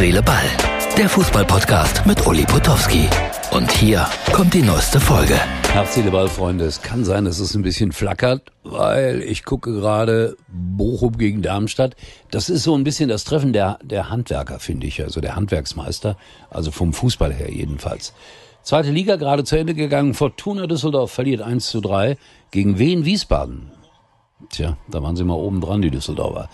Seele, 0.00 0.22
Ball. 0.22 0.46
Der 0.96 1.10
Fußballpodcast 1.10 2.06
mit 2.06 2.26
Uli 2.26 2.46
Potowski. 2.46 3.06
Und 3.50 3.70
hier 3.70 4.06
kommt 4.32 4.54
die 4.54 4.62
neueste 4.62 4.98
Folge. 4.98 5.34
Herz, 5.74 5.94
Seele, 5.94 6.10
Ball, 6.10 6.26
Freunde. 6.26 6.64
Es 6.64 6.80
kann 6.80 7.04
sein, 7.04 7.26
dass 7.26 7.38
es 7.38 7.54
ein 7.54 7.60
bisschen 7.60 7.92
flackert, 7.92 8.50
weil 8.64 9.20
ich 9.20 9.44
gucke 9.44 9.70
gerade 9.74 10.38
Bochum 10.48 11.18
gegen 11.18 11.42
Darmstadt. 11.42 11.96
Das 12.30 12.48
ist 12.48 12.62
so 12.62 12.74
ein 12.74 12.82
bisschen 12.82 13.10
das 13.10 13.24
Treffen 13.24 13.52
der, 13.52 13.78
der 13.82 14.08
Handwerker, 14.08 14.58
finde 14.58 14.86
ich. 14.86 15.02
Also 15.02 15.20
der 15.20 15.36
Handwerksmeister. 15.36 16.16
Also 16.48 16.70
vom 16.70 16.94
Fußball 16.94 17.34
her 17.34 17.52
jedenfalls. 17.52 18.14
Zweite 18.62 18.92
Liga 18.92 19.16
gerade 19.16 19.44
zu 19.44 19.58
Ende 19.58 19.74
gegangen. 19.74 20.14
Fortuna 20.14 20.66
Düsseldorf 20.66 21.10
verliert 21.10 21.42
1 21.42 21.68
zu 21.68 21.82
3 21.82 22.16
gegen 22.50 22.78
Wien 22.78 23.04
Wiesbaden. 23.04 23.70
Tja, 24.48 24.78
da 24.88 25.02
waren 25.02 25.16
sie 25.16 25.24
mal 25.24 25.34
oben 25.34 25.60
dran, 25.60 25.82
die 25.82 25.90
Düsseldorfer. 25.90 26.48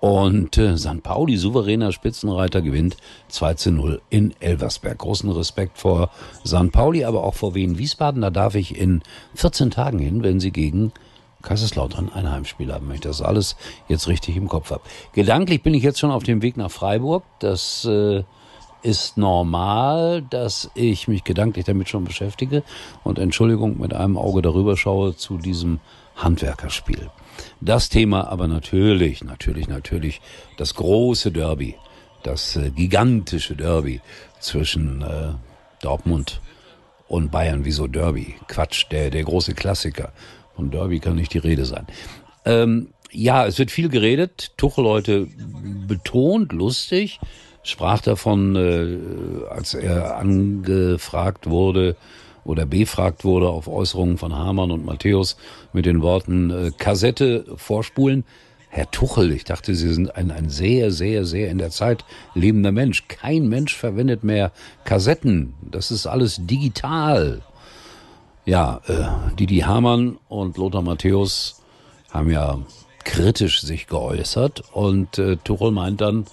Und 0.00 0.58
äh, 0.58 0.76
St. 0.76 1.02
Pauli, 1.02 1.36
souveräner 1.36 1.92
Spitzenreiter, 1.92 2.62
gewinnt 2.62 2.96
2 3.28 3.54
zu 3.54 3.72
0 3.72 4.02
in 4.10 4.34
Elversberg. 4.40 4.98
Großen 4.98 5.30
Respekt 5.30 5.78
vor 5.78 6.10
St. 6.46 6.70
Pauli, 6.72 7.04
aber 7.04 7.24
auch 7.24 7.34
vor 7.34 7.54
Wien 7.54 7.78
Wiesbaden. 7.78 8.22
Da 8.22 8.30
darf 8.30 8.54
ich 8.54 8.78
in 8.78 9.02
14 9.34 9.70
Tagen 9.70 9.98
hin, 9.98 10.22
wenn 10.22 10.38
sie 10.40 10.50
gegen 10.50 10.92
Kaiserslautern 11.42 12.10
ein 12.12 12.30
Heimspiel 12.30 12.72
haben, 12.72 12.88
wenn 12.88 12.96
ich 12.96 13.00
das 13.00 13.22
alles 13.22 13.56
jetzt 13.88 14.08
richtig 14.08 14.36
im 14.36 14.48
Kopf 14.48 14.70
habe. 14.70 14.82
Gedanklich 15.12 15.62
bin 15.62 15.74
ich 15.74 15.82
jetzt 15.82 15.98
schon 15.98 16.10
auf 16.10 16.24
dem 16.24 16.42
Weg 16.42 16.56
nach 16.56 16.70
Freiburg. 16.70 17.22
Das 17.38 17.84
äh, 17.84 18.24
ist 18.82 19.16
normal, 19.16 20.22
dass 20.22 20.70
ich 20.74 21.08
mich 21.08 21.24
gedanklich 21.24 21.64
damit 21.64 21.88
schon 21.88 22.04
beschäftige 22.04 22.62
und 23.04 23.18
Entschuldigung 23.18 23.80
mit 23.80 23.94
einem 23.94 24.16
Auge 24.16 24.42
darüber 24.42 24.76
schaue 24.76 25.16
zu 25.16 25.38
diesem 25.38 25.80
Handwerkerspiel. 26.16 27.10
Das 27.60 27.88
Thema 27.88 28.28
aber 28.28 28.48
natürlich, 28.48 29.24
natürlich, 29.24 29.68
natürlich 29.68 30.20
das 30.56 30.74
große 30.74 31.32
Derby, 31.32 31.74
das 32.22 32.56
äh, 32.56 32.70
gigantische 32.70 33.56
Derby 33.56 34.00
zwischen 34.40 35.02
äh, 35.02 35.34
Dortmund 35.82 36.40
und 37.08 37.30
Bayern. 37.30 37.64
Wieso 37.64 37.86
Derby? 37.86 38.34
Quatsch, 38.48 38.86
der, 38.90 39.10
der 39.10 39.24
große 39.24 39.54
Klassiker. 39.54 40.12
Von 40.54 40.70
Derby 40.70 41.00
kann 41.00 41.16
nicht 41.16 41.34
die 41.34 41.38
Rede 41.38 41.66
sein. 41.66 41.86
Ähm, 42.44 42.88
ja, 43.12 43.46
es 43.46 43.58
wird 43.58 43.70
viel 43.70 43.88
geredet. 43.88 44.52
Tuchel 44.56 44.84
heute 44.84 45.28
betont, 45.86 46.52
lustig, 46.52 47.20
sprach 47.62 48.00
davon, 48.00 48.56
äh, 48.56 49.48
als 49.50 49.74
er 49.74 50.16
angefragt 50.16 51.48
wurde, 51.48 51.96
oder 52.46 52.64
befragt 52.64 53.24
wurde 53.24 53.48
auf 53.48 53.68
Äußerungen 53.68 54.18
von 54.18 54.34
Hamann 54.34 54.70
und 54.70 54.84
Matthäus 54.84 55.36
mit 55.72 55.84
den 55.84 56.00
Worten 56.00 56.50
äh, 56.50 56.70
Kassette 56.76 57.44
vorspulen. 57.56 58.24
Herr 58.68 58.90
Tuchel, 58.90 59.32
ich 59.32 59.44
dachte, 59.44 59.74
Sie 59.74 59.92
sind 59.92 60.16
ein, 60.16 60.30
ein 60.30 60.48
sehr, 60.48 60.90
sehr, 60.90 61.24
sehr 61.24 61.50
in 61.50 61.58
der 61.58 61.70
Zeit 61.70 62.04
lebender 62.34 62.72
Mensch. 62.72 63.08
Kein 63.08 63.48
Mensch 63.48 63.74
verwendet 63.74 64.22
mehr 64.22 64.52
Kassetten. 64.84 65.54
Das 65.62 65.90
ist 65.90 66.06
alles 66.06 66.40
digital. 66.42 67.42
Ja, 68.44 68.80
äh, 68.86 69.34
Didi 69.36 69.60
Hamann 69.60 70.18
und 70.28 70.56
Lothar 70.56 70.82
Matthäus 70.82 71.62
haben 72.10 72.30
ja 72.30 72.58
kritisch 73.04 73.62
sich 73.62 73.86
geäußert 73.86 74.62
und 74.72 75.18
äh, 75.18 75.36
Tuchel 75.36 75.70
meint 75.70 76.00
dann, 76.00 76.26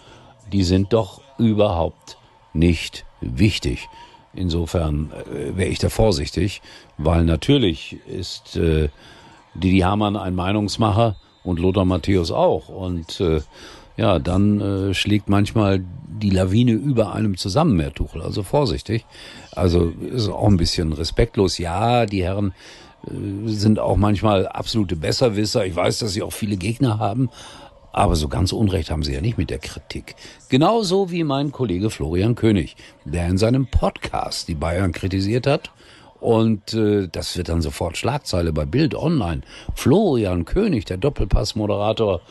die 0.51 0.63
sind 0.63 0.93
doch 0.93 1.21
überhaupt 1.37 2.17
nicht 2.53 3.05
wichtig. 3.21 3.87
Insofern 4.35 5.11
äh, 5.31 5.55
wäre 5.57 5.69
ich 5.69 5.79
da 5.79 5.89
vorsichtig, 5.89 6.61
weil 6.97 7.23
natürlich 7.23 7.97
ist 8.07 8.55
äh, 8.55 8.89
Didi 9.53 9.79
Hamann 9.79 10.15
ein 10.15 10.35
Meinungsmacher 10.35 11.15
und 11.43 11.59
Lothar 11.59 11.85
Matthäus 11.85 12.31
auch. 12.31 12.69
Und 12.69 13.19
äh, 13.19 13.41
ja, 13.95 14.19
dann 14.19 14.59
äh, 14.59 14.93
schlägt 14.93 15.29
manchmal 15.29 15.83
die 16.07 16.31
Lawine 16.31 16.71
über 16.71 17.13
einem 17.13 17.37
zusammen, 17.37 17.79
Herr 17.79 17.93
Tuchel. 17.93 18.21
Also 18.21 18.43
vorsichtig. 18.43 19.05
Also 19.51 19.89
ist 19.89 20.29
auch 20.29 20.47
ein 20.47 20.57
bisschen 20.57 20.93
respektlos. 20.93 21.57
Ja, 21.57 22.05
die 22.05 22.23
Herren 22.23 22.53
äh, 23.05 23.49
sind 23.49 23.79
auch 23.79 23.97
manchmal 23.97 24.47
absolute 24.47 24.95
Besserwisser. 24.95 25.65
Ich 25.65 25.75
weiß, 25.75 25.99
dass 25.99 26.13
sie 26.13 26.23
auch 26.23 26.33
viele 26.33 26.57
Gegner 26.57 26.97
haben. 26.97 27.29
Aber 27.93 28.15
so 28.15 28.27
ganz 28.27 28.51
Unrecht 28.51 28.89
haben 28.89 29.03
sie 29.03 29.13
ja 29.13 29.21
nicht 29.21 29.37
mit 29.37 29.51
der 29.51 29.59
Kritik. 29.59 30.15
Genauso 30.49 31.11
wie 31.11 31.23
mein 31.23 31.51
Kollege 31.51 31.91
Florian 31.91 32.33
König, 32.33 32.75
der 33.05 33.27
in 33.27 33.37
seinem 33.37 33.67
Podcast 33.67 34.47
die 34.47 34.55
Bayern 34.55 34.91
kritisiert 34.91 35.45
hat. 35.45 35.71
Und 36.19 36.73
äh, 36.73 37.07
das 37.07 37.37
wird 37.37 37.49
dann 37.49 37.61
sofort 37.61 37.95
Schlagzeile 37.95 38.51
bei 38.51 38.65
Bild 38.65 38.95
Online. 38.95 39.41
Florian 39.75 40.43
König, 40.45 40.85
der 40.85 40.97
Doppelpass-Moderator, 40.97 42.21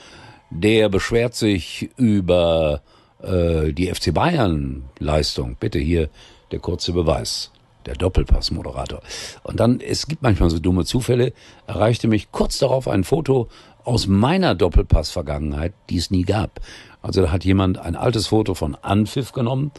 der 0.51 0.89
beschwert 0.89 1.35
sich 1.35 1.91
über 1.97 2.83
äh, 3.23 3.73
die 3.73 3.87
FC 3.87 4.13
Bayern-Leistung. 4.13 5.57
Bitte 5.61 5.79
hier 5.79 6.09
der 6.51 6.59
kurze 6.59 6.93
Beweis 6.93 7.53
der 7.87 7.95
Doppelpass-Moderator. 7.95 9.01
Und 9.43 9.61
dann, 9.61 9.81
es 9.81 10.07
gibt 10.07 10.23
manchmal 10.23 10.51
so 10.51 10.59
dumme 10.59 10.85
Zufälle, 10.85 11.33
erreichte 11.67 12.09
mich 12.09 12.33
kurz 12.33 12.59
darauf 12.59 12.89
ein 12.89 13.05
Foto 13.05 13.49
aus 13.85 14.07
meiner 14.07 14.55
Doppelpass-Vergangenheit, 14.55 15.75
die 15.91 15.97
es 15.97 16.11
nie 16.11 16.25
gab. 16.25 16.61
Also 17.01 17.23
da 17.23 17.33
hat 17.33 17.45
jemand 17.45 17.79
ein 17.79 17.97
altes 17.97 18.29
Foto 18.29 18.55
von 18.55 18.77
Anpfiff 18.77 19.33
genommen 19.33 19.73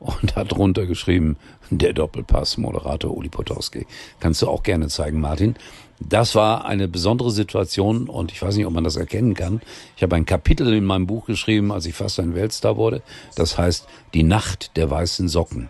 und 0.00 0.34
hat 0.34 0.52
drunter 0.52 0.86
geschrieben, 0.86 1.36
der 1.70 1.92
Doppelpass-Moderator 1.92 3.14
Uli 3.14 3.28
Potowski. 3.28 3.86
Kannst 4.18 4.42
du 4.42 4.48
auch 4.48 4.62
gerne 4.62 4.88
zeigen, 4.88 5.20
Martin. 5.20 5.56
Das 6.00 6.34
war 6.34 6.64
eine 6.64 6.88
besondere 6.88 7.30
Situation 7.30 8.08
und 8.08 8.32
ich 8.32 8.40
weiß 8.40 8.56
nicht, 8.56 8.64
ob 8.64 8.72
man 8.72 8.84
das 8.84 8.96
erkennen 8.96 9.34
kann. 9.34 9.60
Ich 9.96 10.02
habe 10.02 10.16
ein 10.16 10.24
Kapitel 10.24 10.72
in 10.72 10.86
meinem 10.86 11.06
Buch 11.06 11.26
geschrieben, 11.26 11.70
als 11.70 11.84
ich 11.84 11.94
fast 11.94 12.18
ein 12.18 12.34
Weltstar 12.34 12.78
wurde. 12.78 13.02
Das 13.36 13.58
heißt 13.58 13.86
Die 14.14 14.22
Nacht 14.22 14.76
der 14.78 14.90
weißen 14.90 15.28
Socken. 15.28 15.68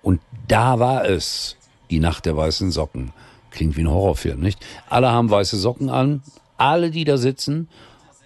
Und 0.00 0.20
da 0.48 0.78
war 0.78 1.04
es, 1.04 1.56
die 1.90 2.00
Nacht 2.00 2.24
der 2.24 2.36
weißen 2.36 2.70
Socken. 2.70 3.12
Klingt 3.50 3.76
wie 3.76 3.82
ein 3.82 3.90
Horrorfilm, 3.90 4.40
nicht? 4.40 4.64
Alle 4.88 5.10
haben 5.10 5.30
weiße 5.30 5.58
Socken 5.58 5.90
an, 5.90 6.22
alle, 6.58 6.90
die 6.90 7.04
da 7.04 7.16
sitzen. 7.16 7.68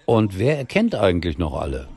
Und 0.05 0.37
wer 0.37 0.57
erkennt 0.57 0.95
eigentlich 0.95 1.37
noch 1.37 1.53
alle? 1.53 1.87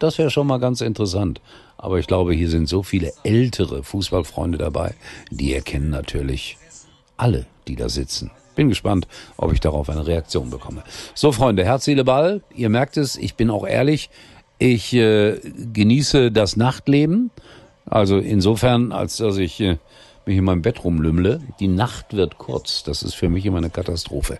Das 0.00 0.18
wäre 0.18 0.30
schon 0.30 0.48
mal 0.48 0.58
ganz 0.58 0.80
interessant. 0.80 1.40
Aber 1.78 1.98
ich 1.98 2.06
glaube, 2.06 2.32
hier 2.32 2.48
sind 2.48 2.68
so 2.68 2.82
viele 2.82 3.12
ältere 3.24 3.82
Fußballfreunde 3.82 4.58
dabei, 4.58 4.94
die 5.30 5.52
erkennen 5.52 5.90
natürlich 5.90 6.56
alle, 7.16 7.46
die 7.66 7.76
da 7.76 7.88
sitzen. 7.88 8.30
Bin 8.54 8.68
gespannt, 8.68 9.08
ob 9.36 9.52
ich 9.52 9.60
darauf 9.60 9.88
eine 9.88 10.06
Reaktion 10.06 10.50
bekomme. 10.50 10.82
So, 11.14 11.32
Freunde, 11.32 11.64
Herz, 11.64 11.84
Seele, 11.84 12.04
Ball. 12.04 12.42
Ihr 12.54 12.68
merkt 12.68 12.96
es, 12.96 13.16
ich 13.16 13.34
bin 13.34 13.50
auch 13.50 13.66
ehrlich. 13.66 14.10
Ich 14.58 14.92
äh, 14.92 15.40
genieße 15.72 16.30
das 16.30 16.56
Nachtleben. 16.56 17.30
Also 17.86 18.18
insofern, 18.18 18.92
als 18.92 19.16
dass 19.16 19.38
ich 19.38 19.60
äh, 19.60 19.78
mich 20.26 20.36
in 20.36 20.44
meinem 20.44 20.62
Bett 20.62 20.84
rumlümmle. 20.84 21.40
Die 21.60 21.68
Nacht 21.68 22.14
wird 22.14 22.38
kurz. 22.38 22.82
Das 22.84 23.02
ist 23.02 23.14
für 23.14 23.28
mich 23.28 23.46
immer 23.46 23.58
eine 23.58 23.70
Katastrophe. 23.70 24.38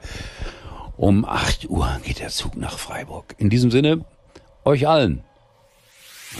Um 1.02 1.24
8 1.24 1.68
Uhr 1.68 2.00
geht 2.04 2.20
der 2.20 2.28
Zug 2.28 2.56
nach 2.56 2.78
Freiburg. 2.78 3.34
In 3.36 3.50
diesem 3.50 3.72
Sinne, 3.72 4.04
euch 4.64 4.86
allen 4.86 5.24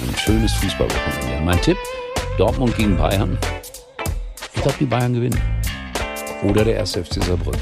ein 0.00 0.16
schönes 0.16 0.52
Fußballwochenende. 0.52 1.44
Mein 1.44 1.60
Tipp, 1.62 1.76
Dortmund 2.38 2.76
gegen 2.76 2.96
Bayern. 2.96 3.36
Ich 4.54 4.62
glaube, 4.62 4.76
die 4.78 4.84
Bayern 4.84 5.14
gewinnen. 5.14 5.42
Oder 6.44 6.64
der 6.64 6.78
1. 6.78 6.92
FC 6.92 7.24
Saarbrücken. 7.24 7.60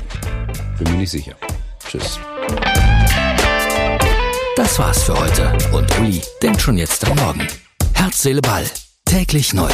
Bin 0.76 0.92
mir 0.92 0.98
nicht 0.98 1.10
sicher. 1.10 1.36
Tschüss. 1.88 2.20
Das 4.56 4.78
war's 4.78 5.02
für 5.04 5.18
heute. 5.18 5.56
Und 5.72 5.98
Uli 6.00 6.20
denkt 6.42 6.60
schon 6.60 6.76
jetzt 6.76 7.02
am 7.08 7.16
Morgen. 7.16 7.48
Herz, 7.94 8.20
Seele, 8.20 8.42
Ball. 8.42 8.66
Täglich 9.06 9.54
neu. 9.54 9.70